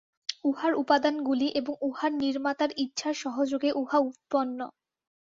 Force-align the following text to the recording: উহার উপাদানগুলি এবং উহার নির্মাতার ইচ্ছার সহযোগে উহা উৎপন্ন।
উহার 0.43 0.73
উপাদানগুলি 0.73 1.47
এবং 1.55 1.73
উহার 1.81 2.11
নির্মাতার 2.21 2.71
ইচ্ছার 2.77 3.15
সহযোগে 3.23 3.69
উহা 3.73 3.97
উৎপন্ন। 4.01 4.59